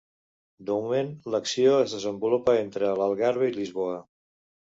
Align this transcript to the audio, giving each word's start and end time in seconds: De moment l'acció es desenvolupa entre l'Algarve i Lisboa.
De 0.69 0.77
moment 0.85 1.11
l'acció 1.33 1.75
es 1.81 1.93
desenvolupa 1.97 2.57
entre 2.63 2.91
l'Algarve 3.01 3.53
i 3.53 3.55
Lisboa. 3.61 4.01